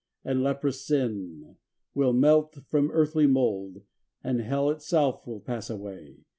[0.25, 1.57] And leprous Sin
[1.93, 3.83] will melt from earthly mould;
[4.23, 6.15] And Hell itself will pass away.